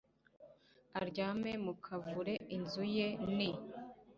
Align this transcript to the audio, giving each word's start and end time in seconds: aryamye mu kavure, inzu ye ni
aryamye 1.01 1.51
mu 1.65 1.73
kavure, 1.83 2.33
inzu 2.55 2.83
ye 2.95 3.07
ni 3.35 3.49